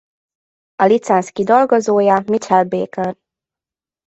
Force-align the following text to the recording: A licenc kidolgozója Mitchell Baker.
A 0.75 0.83
licenc 0.87 1.29
kidolgozója 1.29 2.21
Mitchell 2.27 2.63
Baker. 2.63 3.17